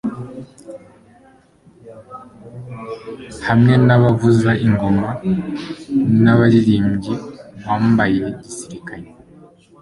hamwe 3.47 3.73
n'abavuza 3.85 4.51
ingoma 4.67 5.07
n'abaririmbyi 6.23 7.13
bambaye 7.65 8.25
gisirikare 8.43 9.07